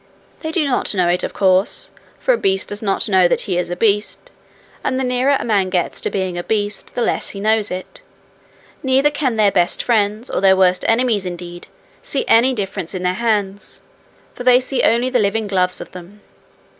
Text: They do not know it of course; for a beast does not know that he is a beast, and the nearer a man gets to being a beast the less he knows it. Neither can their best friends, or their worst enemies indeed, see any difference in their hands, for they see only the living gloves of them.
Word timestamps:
They 0.39 0.51
do 0.51 0.65
not 0.67 0.95
know 0.95 1.07
it 1.09 1.21
of 1.23 1.31
course; 1.35 1.91
for 2.17 2.33
a 2.33 2.37
beast 2.39 2.69
does 2.69 2.81
not 2.81 3.07
know 3.07 3.27
that 3.27 3.41
he 3.41 3.55
is 3.59 3.69
a 3.69 3.75
beast, 3.75 4.31
and 4.83 4.99
the 4.99 5.03
nearer 5.03 5.37
a 5.39 5.45
man 5.45 5.69
gets 5.69 6.01
to 6.01 6.09
being 6.09 6.39
a 6.39 6.43
beast 6.43 6.95
the 6.95 7.03
less 7.03 7.29
he 7.29 7.39
knows 7.39 7.69
it. 7.69 8.01
Neither 8.81 9.11
can 9.11 9.35
their 9.35 9.51
best 9.51 9.83
friends, 9.83 10.27
or 10.31 10.41
their 10.41 10.57
worst 10.57 10.83
enemies 10.87 11.27
indeed, 11.27 11.67
see 12.01 12.25
any 12.27 12.55
difference 12.55 12.95
in 12.95 13.03
their 13.03 13.13
hands, 13.13 13.83
for 14.33 14.43
they 14.43 14.59
see 14.59 14.81
only 14.81 15.11
the 15.11 15.19
living 15.19 15.45
gloves 15.45 15.79
of 15.79 15.91
them. 15.91 16.21